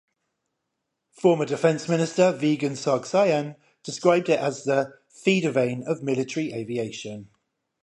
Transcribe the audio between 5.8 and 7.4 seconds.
of military aviation".